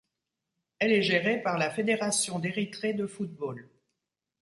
Elle 0.79 0.93
est 0.93 1.03
gérée 1.03 1.43
par 1.43 1.59
la 1.59 1.69
Fédération 1.69 2.39
d'Érythrée 2.39 2.95
de 2.95 3.05
football. 3.05 3.69